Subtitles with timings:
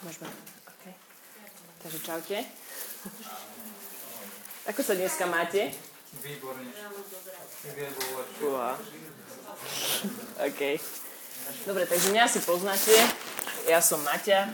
[0.00, 0.32] Môžeme.
[0.80, 0.94] Okay.
[1.84, 2.36] Takže čaute.
[4.64, 5.76] Ako sa dneska máte?
[6.24, 6.72] Výborne.
[10.40, 10.60] OK.
[11.68, 12.96] Dobre, takže mňa si poznáte.
[13.68, 14.48] Ja som Maťa.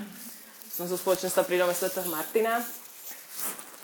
[0.67, 1.95] Som zo spoločenstva pri Dome Sv.
[2.11, 2.59] Martina.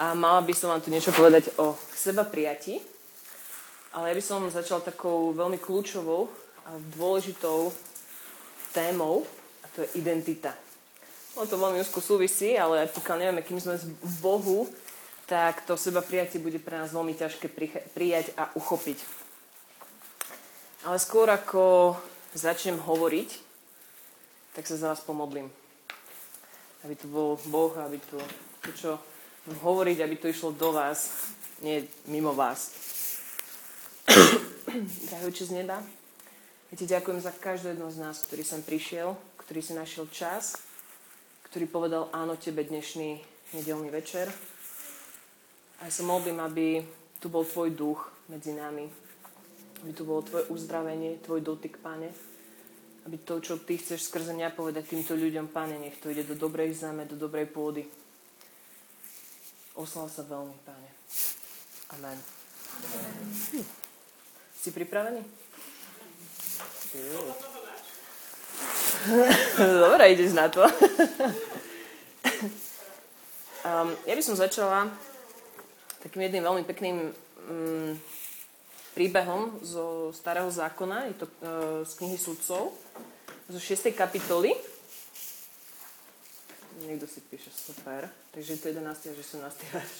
[0.02, 2.82] A mala by som vám tu niečo povedať o seba prijati.
[3.94, 6.26] Ale ja by som začala takou veľmi kľúčovou
[6.66, 7.70] a dôležitou
[8.74, 9.22] témou,
[9.62, 10.56] a to je identita.
[11.32, 14.68] No to veľmi úzko súvisí, ale pokiaľ nevieme, kým sme v Bohu,
[15.24, 17.48] tak to seba prijatie bude pre nás veľmi ťažké
[17.96, 19.00] prijať a uchopiť.
[20.84, 21.96] Ale skôr ako
[22.36, 23.30] začnem hovoriť,
[24.52, 25.48] tak sa za vás pomodlím.
[26.84, 28.20] Aby to bol Boh, aby to,
[28.66, 28.90] to čo
[29.62, 31.32] hovoriť, aby to išlo do vás,
[31.64, 32.76] nie mimo vás.
[35.08, 35.80] Drahý z neba,
[36.68, 40.60] ja ti ďakujem za každého jedno z nás, ktorý sem prišiel, ktorý si našiel čas,
[41.52, 43.20] ktorý povedal áno tebe dnešný
[43.52, 44.24] nedelný večer.
[45.84, 46.80] A ja sa modlím, aby
[47.20, 48.88] tu bol tvoj duch medzi nami.
[49.84, 52.08] Aby tu bolo tvoje uzdravenie, tvoj dotyk, pane.
[53.04, 56.40] Aby to, čo ty chceš skrze mňa povedať týmto ľuďom, pane, nech to ide do
[56.40, 57.84] dobrej zeme, do dobrej pôdy.
[59.76, 60.88] Oslav sa veľmi, pane.
[62.00, 62.16] Amen.
[63.52, 63.66] Hm.
[64.56, 65.20] Si pripravený?
[69.82, 70.62] Dobre, ideš na to.
[73.66, 74.86] um, ja by som začala
[76.02, 77.10] takým jedným veľmi pekným
[77.50, 77.98] um,
[78.94, 82.70] príbehom zo Starého zákona, je to uh, z knihy sudcov,
[83.50, 83.90] zo 6.
[83.90, 84.54] kapitoly.
[86.86, 89.12] Niekto si píše super, takže to je 11.
[89.14, 89.72] až 18.
[89.74, 89.94] verš.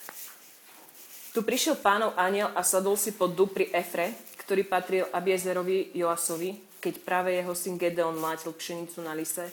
[1.34, 6.69] tu prišiel pánov aniel a sadol si pod dub pri Efre, ktorý patril Abiezerovi Joasovi,
[6.80, 9.46] keď práve jeho syn Gedeon mlátil pšenicu na lise,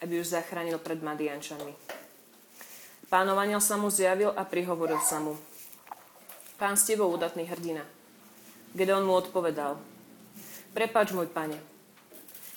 [0.00, 1.74] aby ju zachránil pred Madiančanmi.
[3.10, 5.34] Pánov aniel sa mu zjavil a prihovoril sa mu.
[6.56, 7.82] Pán s tebou, udatný hrdina.
[8.70, 9.82] Gedeon mu odpovedal.
[10.70, 11.58] Prepač, môj pane.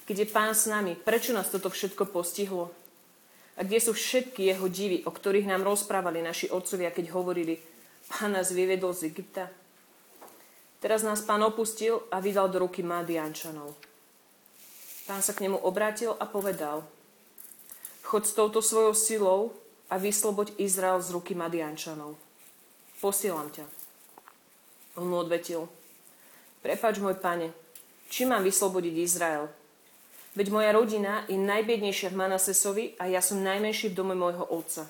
[0.05, 2.69] Keď je pán s nami, prečo nás toto všetko postihlo?
[3.57, 7.57] A kde sú všetky jeho divy, o ktorých nám rozprávali naši otcovia, keď hovorili,
[8.13, 9.49] pán nás vyvedol z Egypta?
[10.83, 13.92] Teraz nás pán opustil a vydal do ruky Madiančanov.
[15.03, 16.87] Pán sa k nemu obrátil a povedal,
[18.07, 19.41] chod s touto svojou silou
[19.91, 22.15] a vysloboď Izrael z ruky Madiančanov.
[23.03, 23.67] Posielam ťa.
[24.95, 25.67] On mu odvetil,
[26.63, 27.51] prepač môj pane,
[28.07, 29.51] či mám vyslobodiť Izrael?
[30.33, 34.87] Veď moja rodina je najbiednejšia v Manasesovi a ja som najmenší v dome môjho otca.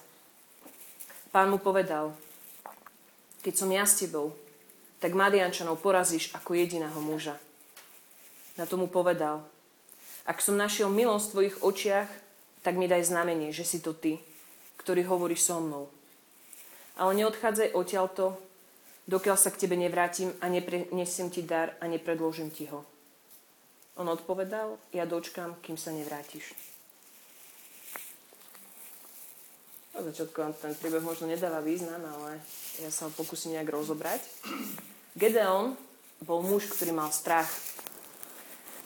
[1.34, 2.14] Pán mu povedal,
[3.42, 4.32] keď som ja s tebou,
[5.04, 7.36] tak Madiančanov porazíš ako jediného muža.
[8.56, 9.44] Na tomu povedal,
[10.24, 12.10] ak som našiel milosť v tvojich očiach,
[12.64, 14.24] tak mi daj znamenie, že si to ty,
[14.80, 15.92] ktorý hovoríš so mnou.
[16.96, 18.40] Ale neodchádzaj odtiaľto,
[19.12, 22.88] dokiaľ sa k tebe nevrátim a neprinesiem ti dar a nepredložím ti ho.
[24.00, 26.56] On odpovedal, ja dočkam, kým sa nevrátiš.
[29.94, 32.42] Na začiatku ten príbeh možno nedáva význam, ale
[32.82, 34.26] ja sa ho pokúsim nejak rozobrať.
[35.14, 35.78] Gedeon
[36.26, 37.46] bol muž, ktorý mal strach.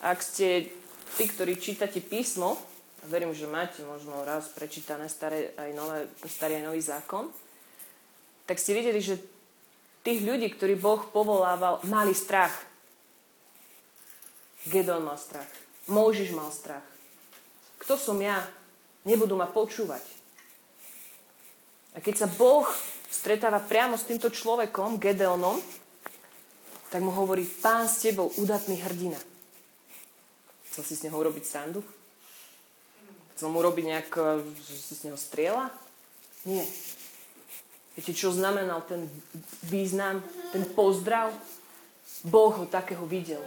[0.04, 0.68] Ak ste
[1.16, 2.60] tí, ktorí čítate písmo,
[3.08, 7.32] verím, že máte možno raz prečítané staré aj nové, starý aj nový zákon,
[8.48, 9.20] tak ste videli, že
[10.04, 12.56] tých ľudí, ktorí Boh povolával, mali strach.
[14.68, 15.48] Gedon mal strach.
[15.88, 16.84] Môžiš mal strach.
[17.80, 18.44] Kto som ja?
[19.08, 20.04] Nebudú ma počúvať.
[21.96, 22.68] A keď sa Boh
[23.08, 25.60] stretáva priamo s týmto človekom, Gedeonom,
[26.88, 29.20] tak mu hovorí, pán s tebou, udatný hrdina.
[30.78, 31.82] Chcel si s neho urobiť srandu?
[33.34, 35.74] Chcel mu urobiť nejak, e, že si z neho striela?
[36.46, 36.62] Nie.
[37.98, 39.10] Viete, čo znamenal ten
[39.66, 40.22] význam,
[40.54, 41.34] ten pozdrav?
[42.22, 43.42] Boh ho takého videl.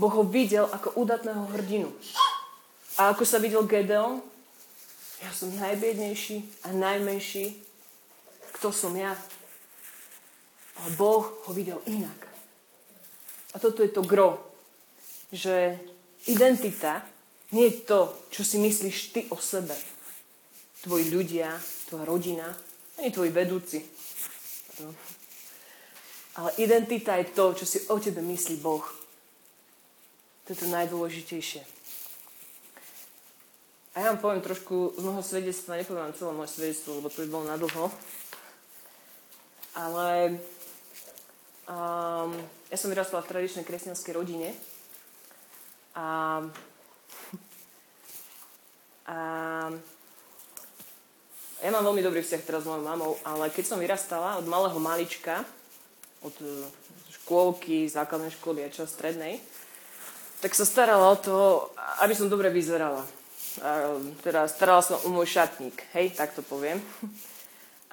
[0.00, 1.92] Boh ho videl ako udatného hrdinu.
[2.96, 4.24] A ako sa videl Gedeon?
[5.20, 7.52] Ja som najbiednejší a najmenší.
[8.56, 9.12] Kto som ja?
[10.80, 12.16] Ale Boh ho videl inak.
[13.52, 14.40] A toto je to gro,
[15.28, 15.76] že
[16.26, 17.06] Identita
[17.54, 18.00] nie je to,
[18.34, 19.74] čo si myslíš ty o sebe.
[20.82, 21.54] Tvoji ľudia,
[21.86, 22.46] tvoja rodina,
[22.98, 23.78] ani tvoji vedúci.
[26.36, 28.84] Ale identita je to, čo si o tebe myslí Boh.
[30.46, 31.62] To je to najdôležitejšie.
[33.96, 37.24] A ja vám poviem trošku z môjho svedectva, nepoviem vám celé moje svedectvo, lebo to
[37.24, 37.84] by bolo nadlho.
[39.72, 40.36] Ale
[41.64, 42.30] um,
[42.68, 44.52] ja som vyrastala v tradičnej kresťanskej rodine,
[45.96, 46.44] a
[49.06, 49.70] A
[51.62, 54.76] ja mám veľmi dobrý vzťah teraz s mojou mamou, ale keď som vyrastala od malého
[54.82, 55.46] malička,
[56.26, 56.66] od e,
[57.22, 59.38] škôlky, základnej školy a čas strednej,
[60.42, 61.70] tak sa starala o to,
[62.02, 63.06] aby som dobre vyzerala.
[63.62, 66.82] A teda starala sa o môj šatník, hej, tak to poviem.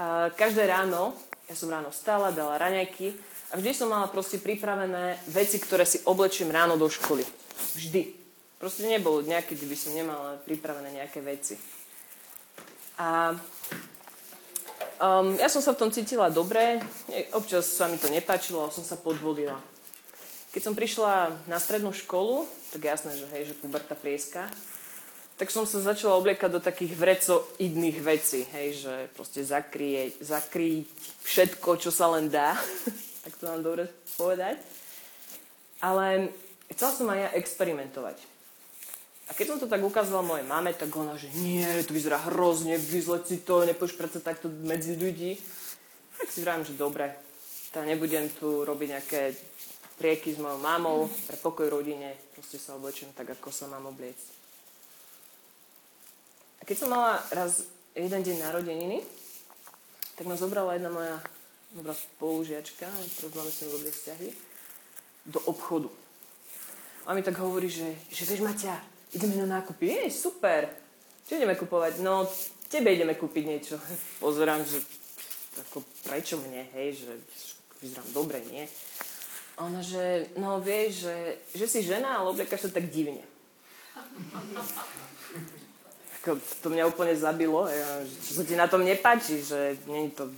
[0.01, 1.13] A každé ráno,
[1.45, 3.13] ja som ráno vstala, dala raňajky
[3.53, 7.42] a vždy som mala proste pripravené veci, ktoré si oblečím ráno do školy.
[7.75, 8.13] Vždy.
[8.57, 11.59] Proste nebolo dňa, kedy by som nemala pripravené nejaké veci.
[12.95, 13.35] A
[15.03, 16.79] um, ja som sa v tom cítila dobre,
[17.35, 19.59] občas sa mi to nepáčilo, som sa podvolila.
[20.53, 24.45] Keď som prišla na strednú školu, tak jasné, že hej, že puberta prieska,
[25.33, 30.87] tak som sa začala obliekať do takých vrecoidných vecí, hej, že proste zakryť, zakryť
[31.25, 32.53] všetko, čo sa len dá,
[33.25, 34.61] tak to mám dobre povedať.
[35.81, 36.29] Ale
[36.73, 38.17] chcela som aj ja experimentovať.
[39.29, 42.75] A keď som to tak ukázala mojej mame, tak ona, že nie, to vyzerá hrozne,
[42.75, 45.39] vyzleť si to, nepoš predsa takto medzi ľudí.
[46.19, 47.07] Tak si vravím, že dobre,
[47.71, 49.21] teda nebudem tu robiť nejaké
[49.95, 54.27] prieky s mojou mamou, pre pokoj rodine, proste sa oblečím tak, ako sa mám obliecť.
[56.59, 57.63] A keď som mala raz
[57.95, 58.99] jeden deň narodeniny,
[60.19, 61.15] tak ma zobrala jedna moja
[61.73, 64.29] dobrá spolužiačka, teraz máme s ňou dobré vzťahy,
[65.25, 65.89] do obchodu.
[67.05, 68.75] A mi tak hovorí, že, že vieš Maťa,
[69.11, 69.91] ideme na nákupy.
[69.91, 70.71] Je, super.
[71.27, 71.99] Čo ideme kupovať?
[71.99, 72.23] No,
[72.71, 73.75] tebe ideme kúpiť niečo.
[74.23, 74.79] Pozerám, že
[75.59, 77.11] ako, prečo mne, hej, že
[77.83, 78.65] vyzerám dobre, nie?
[79.59, 81.15] A ona, že no vieš, že,
[81.53, 83.21] že si žena, ale obliekaš sa tak divne
[86.63, 87.67] to mňa úplne zabilo,
[88.23, 90.31] čo sa ti na tom nepáči, že nie je to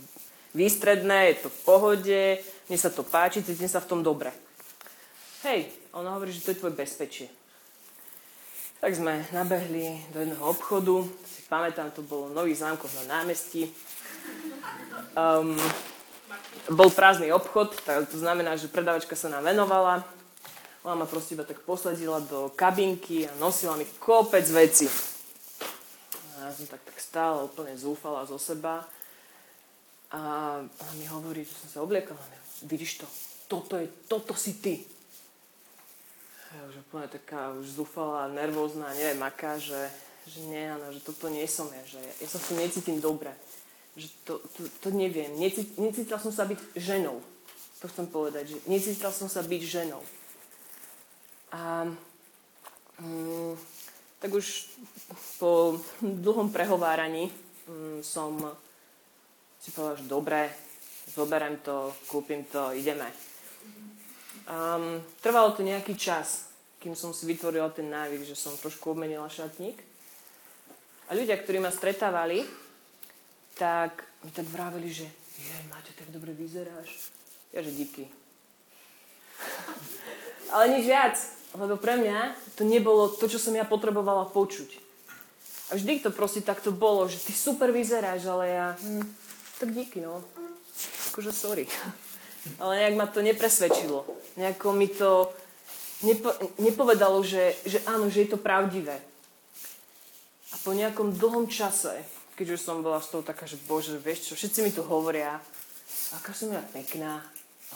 [0.50, 2.22] výstredné, je to v pohode,
[2.66, 4.34] mne sa to páči, cítim sa v tom dobre.
[5.46, 7.32] Hej, ona hovorí, že to je tvoje bezpečie.
[8.84, 13.72] Tak sme nabehli do jedného obchodu, si pamätám, to bolo Nový zámkov na námestí.
[15.16, 15.56] Um,
[16.68, 20.04] bol prázdny obchod, tak to znamená, že predavačka sa nám venovala.
[20.84, 24.86] Ona ma proste iba tak posadila do kabinky a nosila mi kopec veci
[26.46, 28.86] ja som tak, tak stále úplne zúfala zo seba.
[30.14, 30.20] A
[30.62, 32.22] ona mi hovorí, že som sa obliekala.
[32.62, 33.06] Vidíš to?
[33.50, 34.86] Toto, je, toto si ty.
[36.56, 39.92] Ja už úplne taká už zúfala, nervózna, neviem aká, že,
[40.24, 43.28] že nie, Ana, že toto nie som ja, že ja, sa tom necítim dobre.
[43.92, 45.36] Že to, to, to neviem.
[45.36, 47.20] Necít, necítila som sa byť ženou.
[47.84, 50.00] To chcem povedať, že necítila som sa byť ženou.
[51.52, 51.92] A
[53.04, 53.52] mm,
[54.16, 54.72] tak už
[55.36, 57.28] po dlhom prehováraní
[57.68, 58.32] mm, som
[59.60, 60.40] si povedal, že dobre,
[61.12, 63.12] zoberiem to, kúpim to, ideme.
[64.46, 66.46] Um, trvalo to nejaký čas,
[66.78, 69.82] kým som si vytvorila ten návyk, že som trošku obmenila šatník.
[71.10, 72.46] A ľudia, ktorí ma stretávali,
[73.58, 75.06] tak mi tak vraveli, že
[75.38, 77.10] je, máte tak dobre vyzeráš.
[77.50, 78.06] Ja, že díky.
[80.54, 81.18] Ale nič viac,
[81.58, 84.78] lebo pre mňa to nebolo to, čo som ja potrebovala počuť.
[85.66, 89.02] A vždy to proste takto bolo, že ty super vyzeráš, ale ja, hm,
[89.58, 90.22] tak díky, no.
[91.10, 91.66] Akože sorry.
[92.58, 94.06] Ale nejak ma to nepresvedčilo.
[94.36, 95.32] Nejako mi to
[96.02, 98.96] nepo, nepovedalo, že, že áno, že je to pravdivé.
[100.52, 102.00] A po nejakom dlhom čase,
[102.38, 105.40] keď už som bola z toho taká, že bože, vieš čo, všetci mi to hovoria,
[106.16, 107.24] aká som ja pekná,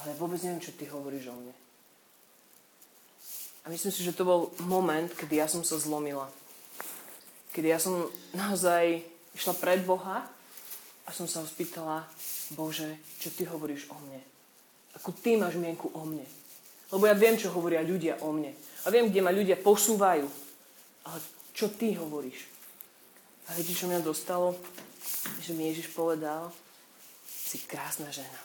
[0.00, 1.54] ale vôbec neviem, čo ty hovoríš o mne.
[3.60, 6.30] A myslím si, že to bol moment, kedy ja som sa zlomila
[7.50, 9.02] kedy ja som naozaj
[9.34, 10.22] išla pred Boha
[11.06, 12.06] a som sa ho spýtala,
[12.54, 14.20] Bože, čo ty hovoríš o mne?
[14.98, 16.26] Ako ty máš mienku o mne?
[16.90, 18.50] Lebo ja viem, čo hovoria ľudia o mne.
[18.82, 20.26] A viem, kde ma ľudia posúvajú.
[21.06, 21.18] Ale
[21.54, 22.50] čo ty hovoríš?
[23.46, 24.58] A viete, čo mňa dostalo?
[25.42, 26.50] Že mi Ježiš povedal,
[27.26, 28.40] si krásna žena.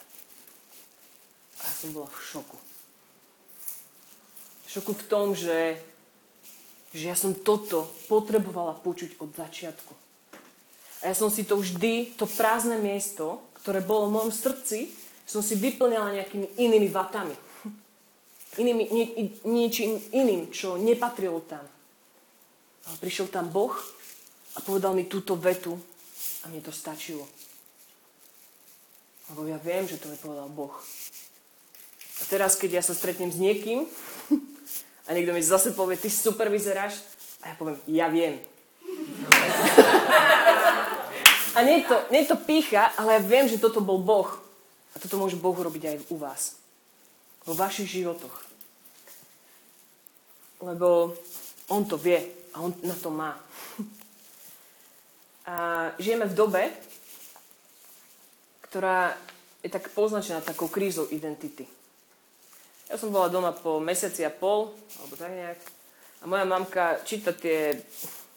[1.59, 2.57] A ja som bola v šoku.
[4.65, 5.81] V šoku v tom, že
[6.95, 9.93] že ja som toto potrebovala počuť od začiatku.
[11.03, 14.87] A ja som si to vždy, to prázdne miesto, ktoré bolo v mojom srdci,
[15.25, 17.33] som si vyplňala nejakými inými vatami.
[18.55, 19.05] Inými, nie,
[19.43, 21.65] niečím iným, čo nepatrilo tam.
[22.85, 23.75] Ale prišiel tam Boh
[24.55, 25.75] a povedal mi túto vetu
[26.45, 27.25] a mne to stačilo.
[29.33, 30.71] Lebo ja viem, že to mi povedal Boh.
[32.21, 33.89] A teraz, keď ja sa stretnem s niekým,
[35.05, 37.01] a niekto mi zase povie, ty super vyzeráš.
[37.41, 38.39] A ja poviem, ja viem.
[41.53, 41.97] a nie je, to,
[42.33, 44.44] to pícha, ale ja viem, že toto bol Boh.
[45.05, 46.57] Toto môže Boh robiť aj u vás.
[47.45, 48.33] Vo vašich životoch.
[50.65, 51.13] Lebo
[51.69, 52.25] On to vie
[52.57, 53.37] a On na to má.
[55.45, 55.53] A
[56.01, 56.73] žijeme v dobe,
[58.65, 59.13] ktorá
[59.61, 61.69] je tak poznačená takou krízou identity.
[62.89, 65.61] Ja som bola doma po mesiaci a pol, alebo tak nejak,
[66.21, 67.77] a moja mamka číta tie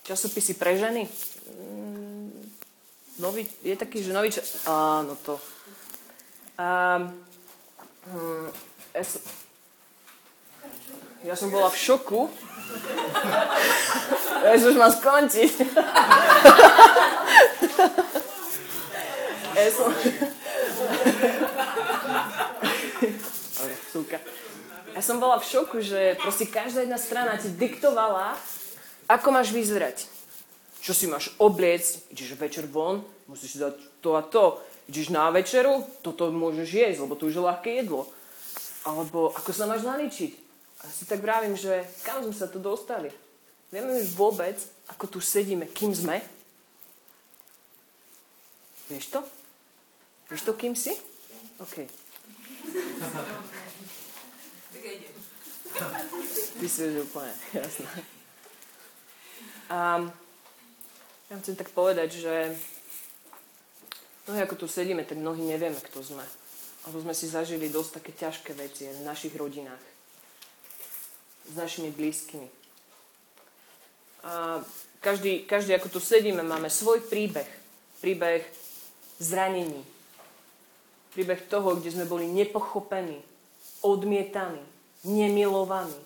[0.05, 1.09] časopisy pre ženy.
[1.49, 2.29] Mm,
[3.25, 4.69] nový, je taký, že nový čas...
[4.69, 5.41] Áno, to.
[6.59, 7.15] Hm,
[8.91, 9.23] ja, som,
[11.23, 12.27] ja som bola v šoku.
[14.43, 15.55] Ja už mám skončiť.
[19.55, 19.95] Ja som...
[24.99, 28.35] Ja som bola v šoku, že proste každá jedna strana ti diktovala,
[29.07, 30.11] ako máš vyzerať.
[30.83, 34.59] Čo si máš obliecť, ideš večer von, musíš dať to a to.
[34.89, 38.09] Ideš na večeru, toto môžeš jesť, lebo to už je ľahké jedlo.
[38.89, 40.33] Alebo ako sa máš naličiť.
[40.81, 43.13] A si tak vravím, že kam sme sa tu dostali?
[43.69, 44.57] Vieme už vôbec,
[44.89, 46.25] ako tu sedíme, kým sme?
[48.89, 49.21] Vieš to?
[50.33, 50.97] Vieš to, kým si?
[51.61, 51.85] OK.
[56.59, 57.89] Ty si už úplne, jasné.
[59.69, 60.01] A
[61.29, 62.57] ja chcem tak povedať, že
[64.29, 66.25] mnohí ako tu sedíme, tak mnohí nevieme, kto sme.
[66.85, 69.81] Alebo sme si zažili dosť také ťažké veci v našich rodinách.
[71.49, 72.49] S našimi blízkymi.
[74.29, 74.61] A
[75.01, 77.49] každý, každý, ako tu sedíme, máme svoj príbeh.
[78.05, 78.45] Príbeh
[79.17, 79.81] zranení.
[81.17, 83.25] Príbeh toho, kde sme boli nepochopení,
[83.81, 84.61] odmietaní,
[85.09, 85.97] nemilovaní.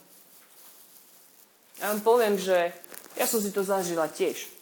[1.82, 2.70] Ja vám poviem, že
[3.18, 4.61] ja som si to zažila tiež.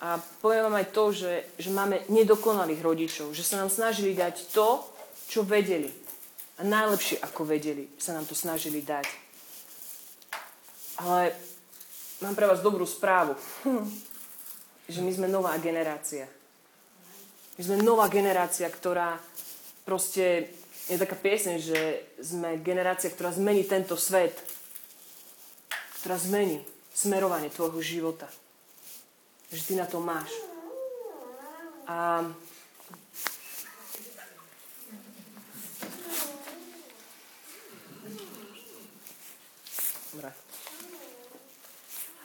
[0.00, 4.48] A poviem vám aj to, že, že máme nedokonalých rodičov, že sa nám snažili dať
[4.52, 4.80] to,
[5.28, 5.92] čo vedeli.
[6.56, 9.04] A najlepšie, ako vedeli, sa nám to snažili dať.
[11.04, 11.32] Ale
[12.24, 13.36] mám pre vás dobrú správu.
[14.90, 16.26] že my sme nová generácia.
[17.54, 19.14] My sme nová generácia, ktorá
[19.86, 20.50] proste
[20.90, 21.78] je taká pieseň, že
[22.18, 24.34] sme generácia, ktorá zmení tento svet.
[26.02, 28.26] Ktorá zmení smerovanie tvojho života.
[29.50, 30.30] Že ty na to máš.
[31.86, 32.22] A.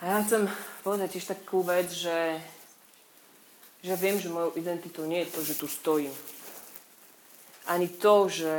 [0.02, 0.46] A ja chcem
[0.86, 2.38] povedať tiež takú vec, že,
[3.82, 6.14] že viem, že mojou identitou nie je to, že tu stojím
[7.66, 8.56] ani to, že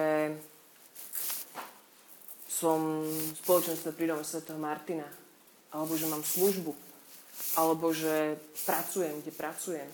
[2.51, 4.43] som v spoločenstve pri Sv.
[4.59, 5.07] Martina,
[5.71, 6.75] alebo že mám službu,
[7.57, 9.89] alebo že pracujem, kde pracujem.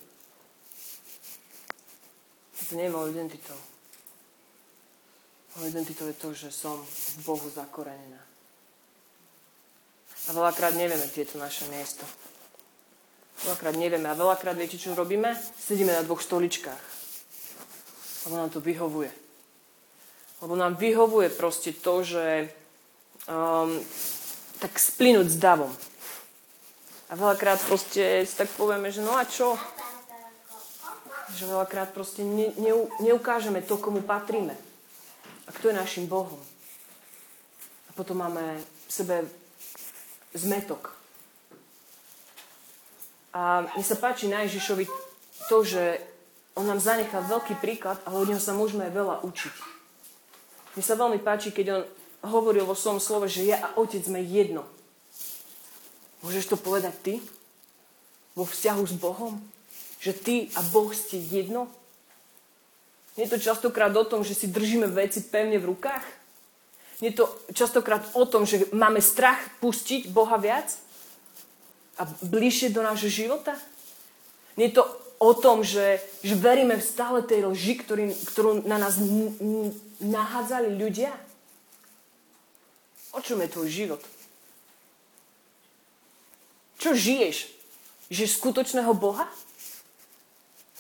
[2.69, 3.59] To nie je mojou identitou.
[5.57, 8.23] Mojou identitou je to, že som v Bohu zakorenená.
[10.29, 12.07] A veľakrát nevieme, kde je to naše miesto.
[13.43, 14.07] Veľakrát nevieme.
[14.07, 15.35] A veľakrát viete, čo robíme?
[15.59, 16.85] Sedíme na dvoch stoličkách.
[18.27, 19.11] Lebo nám to vyhovuje.
[20.43, 22.51] Lebo nám vyhovuje proste to, že
[23.27, 23.83] um,
[24.63, 25.71] tak splínuť s davom.
[27.13, 29.53] A veľakrát proste si tak povieme, že no a čo?
[31.37, 32.73] Že veľakrát proste ne, ne,
[33.05, 34.57] neukážeme to, komu patríme.
[35.45, 36.41] A kto je našim Bohom.
[37.87, 39.29] A potom máme v sebe
[40.33, 40.97] zmetok.
[43.37, 44.89] A mne sa páči na Ježišovi
[45.53, 46.01] to, že
[46.57, 49.57] on nám zanechá veľký príklad a od neho sa môžeme aj veľa učiť.
[50.81, 51.83] Mne sa veľmi páči, keď on
[52.33, 54.65] hovoril vo svojom slove, že ja a otec sme jedno.
[56.23, 57.15] Môžeš to povedať ty?
[58.39, 59.43] Vo vzťahu s Bohom?
[59.99, 61.67] Že ty a Boh ste jedno?
[63.19, 66.07] Nie je to častokrát o tom, že si držíme veci pevne v rukách?
[67.05, 70.79] Nie je to častokrát o tom, že máme strach pustiť Boha viac?
[72.01, 73.53] A bližšie do nášho života?
[74.57, 74.85] Nie je to
[75.19, 79.75] o tom, že, že veríme v stále tej lži, ktorý, ktorú na nás n- n-
[80.01, 81.13] nahádzali ľudia?
[83.13, 84.03] O čom je tvoj život?
[86.83, 87.47] Čo žiješ?
[88.11, 89.31] Žiješ skutočného Boha?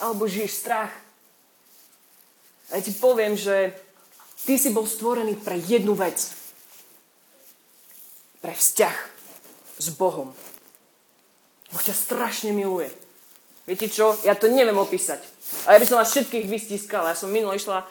[0.03, 0.91] Alebo žiješ strach?
[2.75, 3.71] A ja ti poviem, že
[4.43, 6.35] ty si bol stvorený pre jednu vec.
[8.43, 8.97] Pre vzťah
[9.79, 10.35] s Bohom.
[11.71, 12.91] Boh ťa strašne miluje.
[13.63, 14.19] Viete čo?
[14.27, 15.23] Ja to neviem opísať.
[15.71, 17.15] A ja by som vás všetkých vystískala.
[17.15, 17.87] Ja som minule išla,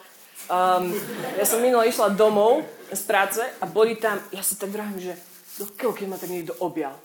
[0.52, 0.92] um,
[1.40, 2.60] ja som minule išla domov
[2.92, 5.16] z práce a boli tam, ja si tak vravím, že
[5.58, 6.96] do keho, keď ma tak niekto objal.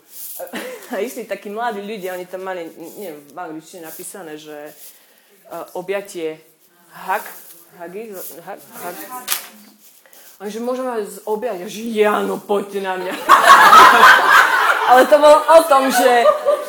[0.94, 2.64] A istí takí mladí ľudia, oni tam mali,
[2.96, 4.72] neviem, v angličtine napísané, že
[5.52, 6.40] uh, objatie
[6.92, 7.24] hak,
[7.76, 8.96] hagi, hak, hak.
[10.38, 11.66] A že môžem vás objať.
[11.66, 13.14] Že Jano, poďte na mňa.
[14.88, 16.24] Ale to bolo o tom, že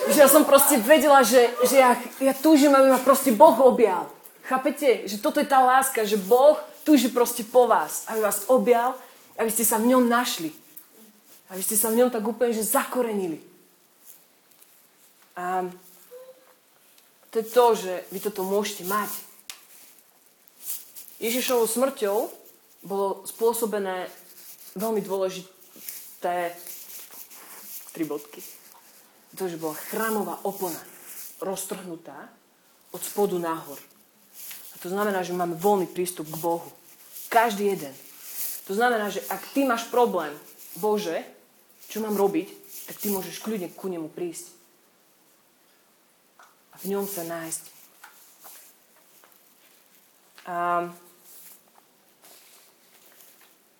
[0.09, 3.53] že že ja som proste vedela, že, že ja, ja túžim, aby ma proste Boh
[3.61, 4.09] objal.
[4.41, 5.05] Chápete?
[5.05, 8.97] Že toto je tá láska, že Boh túži proste po vás, aby vás objal,
[9.37, 10.49] aby ste sa v ňom našli.
[11.49, 13.41] Aby ste sa v ňom tak úplne, že zakorenili.
[15.33, 15.65] A
[17.33, 19.09] to je to, že vy toto môžete mať.
[21.19, 22.17] Ježišovou smrťou
[22.85, 24.07] bolo spôsobené
[24.77, 26.53] veľmi dôležité
[27.91, 28.39] tri bodky.
[29.37, 30.79] To, že bola chrámová opona
[31.39, 32.27] roztrhnutá
[32.91, 33.79] od spodu nahor.
[34.73, 36.67] A to znamená, že máme voľný prístup k Bohu.
[37.31, 37.93] Každý jeden.
[38.67, 40.33] To znamená, že ak ty máš problém,
[40.77, 41.23] Bože,
[41.89, 42.47] čo mám robiť,
[42.85, 44.53] tak ty môžeš kľudne ku nemu prísť.
[46.69, 47.63] A v ňom sa nájsť.
[50.45, 50.85] A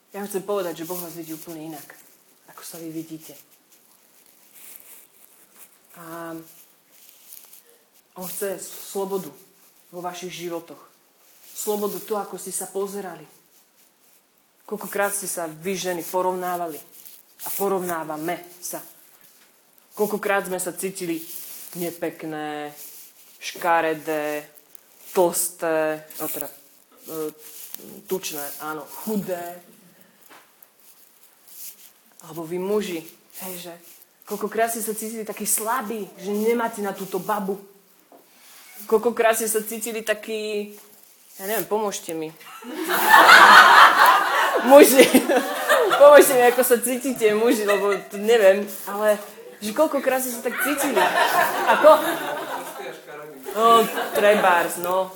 [0.10, 1.86] ja chcem povedať, že Boh vás vidí úplne inak,
[2.50, 3.38] ako sa vy vidíte.
[6.01, 6.34] A
[8.18, 9.30] on chce slobodu
[9.94, 10.82] vo vašich životoch.
[11.54, 13.25] Slobodu to, ako ste sa pozerali.
[14.66, 16.78] Koľkokrát ste sa vy ženy porovnávali
[17.46, 18.84] a porovnávame sa.
[19.96, 21.24] Koľkokrát sme sa cítili
[21.75, 22.72] nepekné,
[23.39, 24.43] škaredé,
[25.15, 26.55] tlsté, no teda, e,
[28.08, 29.60] tučné, áno, chudé,
[32.27, 33.00] alebo vy muži,
[33.48, 33.74] hej, že
[34.27, 37.55] koľkokrát ste sa cítili takí slabí, že nemáte na túto babu.
[38.88, 40.75] Koľkokrát ste sa cítili takí,
[41.39, 42.31] ja neviem, pomôžte mi.
[44.69, 45.08] muži,
[46.00, 49.20] pomôžte mi, ako sa cítite, muži, lebo to neviem, ale
[49.60, 50.96] že koľkokrát ste sa tak cítili.
[51.68, 51.91] Ako?
[53.53, 53.84] No,
[54.15, 55.12] trebárs, no.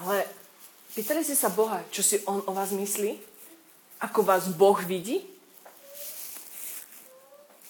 [0.00, 0.28] Ale
[0.90, 3.14] Pýtali ste sa Boha, čo si On o vás myslí?
[4.02, 5.22] Ako vás Boh vidí?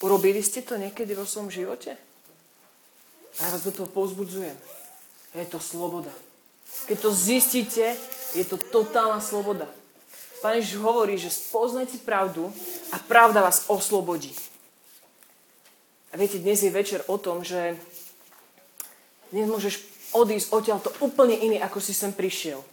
[0.01, 2.01] Urobili ste to niekedy vo svojom živote?
[3.37, 4.57] A ja vás do toho povzbudzujem.
[5.37, 6.11] Je to sloboda.
[6.87, 7.97] Keď to zistíte,
[8.35, 9.67] je to totálna sloboda.
[10.41, 12.49] Pán Ježiš hovorí, že spoznajte pravdu
[12.91, 14.33] a pravda vás oslobodí.
[16.11, 17.77] A viete, dnes je večer o tom, že
[19.31, 22.65] dnes môžeš odísť odtiaľ to úplne iný, ako si sem prišiel.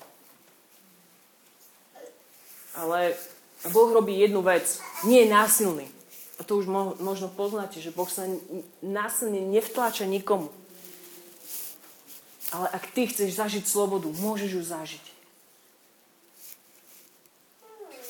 [2.78, 3.14] Ale
[3.70, 4.82] Boh robí jednu vec.
[5.06, 5.86] Nie je násilný.
[6.38, 6.70] A to už
[7.02, 8.30] možno poznáte, že Boh sa
[8.86, 10.54] násilne nevtláča nikomu.
[12.56, 15.06] Ale ak ty chceš zažiť slobodu, môžeš ju zažiť.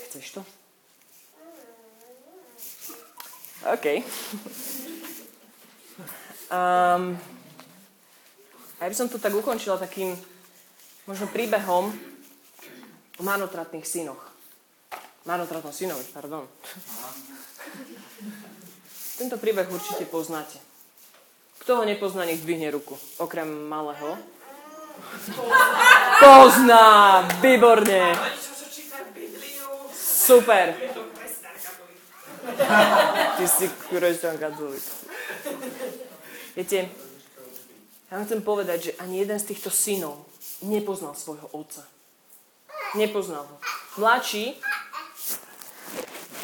[0.07, 0.41] Chceš to?
[3.65, 4.05] OK.
[6.53, 7.17] Um,
[8.77, 10.13] a ja by som to tak ukončila takým
[11.09, 11.89] možno príbehom
[13.17, 14.21] o marnotratných synoch.
[15.25, 16.45] Marnotratnom synovi, pardon.
[19.17, 20.66] Tento príbeh určite poznáte.
[21.67, 22.95] Kto ho nepozná, nech dvihne ruku.
[23.19, 24.15] Okrem malého.
[26.15, 27.27] Pozná!
[27.43, 28.15] Výborne!
[29.91, 30.79] Super!
[33.35, 34.79] Ty si kresťan katolík.
[36.55, 36.87] Viete,
[38.07, 40.23] ja vám chcem povedať, že ani jeden z týchto synov
[40.63, 41.83] nepoznal svojho otca.
[42.95, 43.55] Nepoznal ho.
[43.99, 44.55] Mladší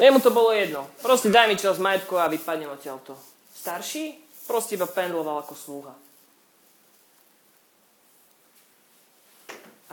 [0.04, 0.84] Jemu to bolo jedno.
[1.00, 3.16] Proste daj mi čas majetku a vypadnem odtiaľto.
[3.56, 5.96] Starší proste iba pendloval ako slúha.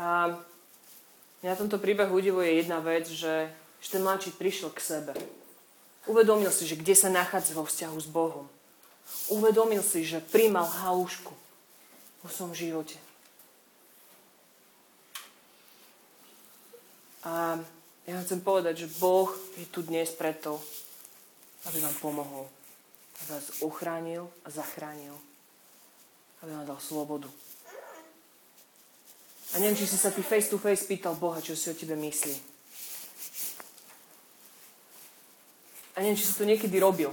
[0.01, 0.33] A
[1.45, 3.53] mňa tomto príbehu udivuje jedna vec, že,
[3.85, 5.13] že ten mladší prišiel k sebe.
[6.09, 8.49] Uvedomil si, že kde sa nachádza vo vzťahu s Bohom.
[9.29, 11.37] Uvedomil si, že príjmal halúšku
[12.25, 12.97] vo svojom živote.
[17.21, 17.61] A
[18.09, 19.29] ja vám chcem povedať, že Boh
[19.61, 20.57] je tu dnes preto,
[21.69, 22.49] aby vám pomohol.
[23.21, 25.15] Aby vás uchránil a zachránil.
[26.43, 27.31] Aby vám dal slobodu.
[29.55, 31.99] A neviem, či si sa ty face to face pýtal Boha, čo si o tebe
[31.99, 32.37] myslí.
[35.99, 37.11] A neviem, či si to niekedy robil.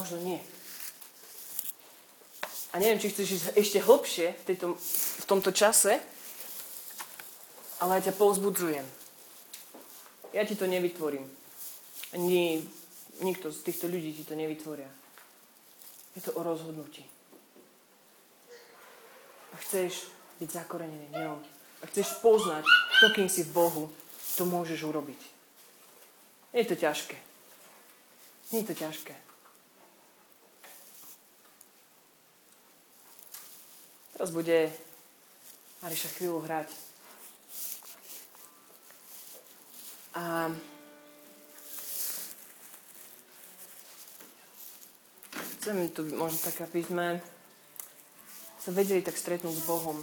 [0.00, 0.40] Možno nie.
[2.72, 6.00] A neviem, či chceš ísť ešte hlbšie v, tejto, v tomto čase,
[7.78, 8.86] ale ja ťa povzbudzujem
[10.32, 11.26] ja ti to nevytvorím.
[12.14, 12.62] Ani
[13.20, 14.88] nikto z týchto ľudí ti to nevytvoria.
[16.16, 17.04] Je to o rozhodnutí.
[19.52, 21.38] A chceš byť zakorenený ňom.
[21.80, 22.64] A chceš poznať
[23.00, 23.84] to, kým si v Bohu,
[24.36, 25.20] to môžeš urobiť.
[26.52, 27.16] Je to ťažké.
[28.50, 29.14] Nie je to ťažké.
[34.18, 34.68] Teraz bude
[35.80, 36.68] Mariša chvíľu hrať.
[40.12, 40.52] A
[45.60, 47.06] Chcem tu možno tak, aby sme
[48.64, 50.00] sa vedeli tak stretnúť s Bohom.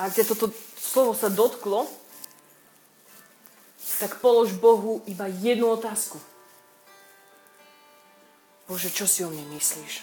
[0.00, 0.48] A ak ťa toto
[0.80, 1.84] slovo sa dotklo,
[4.00, 6.16] tak polož Bohu iba jednu otázku.
[8.64, 10.00] Bože, čo si o mne myslíš?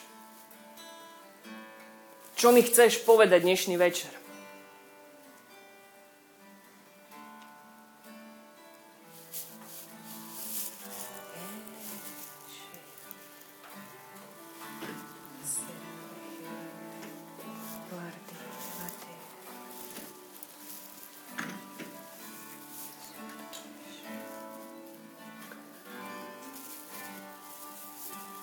[2.37, 4.22] Čo mi chceš povedať dnešný večer?